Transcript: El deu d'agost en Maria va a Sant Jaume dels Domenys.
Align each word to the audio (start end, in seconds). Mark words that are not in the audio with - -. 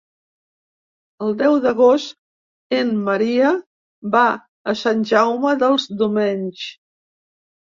El 1.25 1.35
deu 1.41 1.57
d'agost 1.65 2.77
en 2.79 2.89
Maria 3.09 3.51
va 4.17 4.25
a 4.73 4.77
Sant 4.83 5.05
Jaume 5.13 5.55
dels 5.67 5.87
Domenys. 6.03 6.67